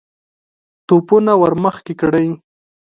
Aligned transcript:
توپونه 0.87 1.33
ور 1.41 1.53
مخکې 1.63 1.93
کړئ! 2.01 2.27